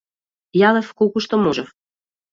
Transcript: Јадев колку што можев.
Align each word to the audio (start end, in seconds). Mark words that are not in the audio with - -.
Јадев 0.61 0.89
колку 1.03 1.23
што 1.27 1.41
можев. 1.45 1.73